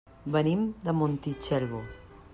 Venim 0.35 0.63
de 0.87 0.95
Montitxelvo. 1.03 1.87